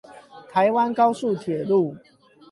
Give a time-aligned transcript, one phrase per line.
[0.49, 1.95] 台灣高速鐵路